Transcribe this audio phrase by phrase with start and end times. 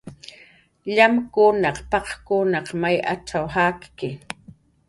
[0.95, 4.09] "Llamkuna, paq""kunaq may atz'aw jakki"